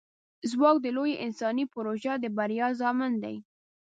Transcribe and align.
ځواک 0.51 0.77
د 0.81 0.87
لویو 0.97 1.21
انساني 1.25 1.65
پروژو 1.73 2.13
د 2.19 2.25
بریا 2.37 2.67
ضامن 2.81 3.11
دی. 3.23 3.35